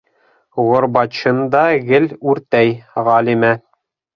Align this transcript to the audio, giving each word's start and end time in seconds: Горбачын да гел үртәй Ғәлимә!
Горбачын 0.69 1.41
да 1.57 1.61
гел 1.91 2.09
үртәй 2.33 2.73
Ғәлимә! 3.11 3.57